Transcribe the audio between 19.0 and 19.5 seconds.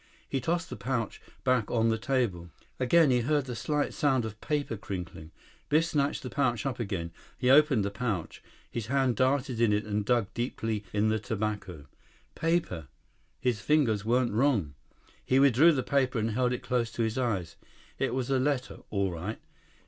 right.